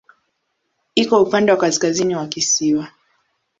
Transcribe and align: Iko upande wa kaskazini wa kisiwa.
Iko 0.95 1.21
upande 1.21 1.51
wa 1.51 1.57
kaskazini 1.57 2.15
wa 2.15 2.27
kisiwa. 2.27 2.87